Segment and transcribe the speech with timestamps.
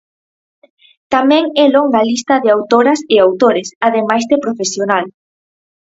[1.13, 5.05] Tamén é longa a lista de autoras e autores, ademais de profesional.